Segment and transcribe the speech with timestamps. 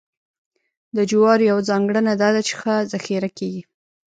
[0.95, 3.61] د جوارو یوه ځانګړنه دا ده چې ښه ذخیره کېږي.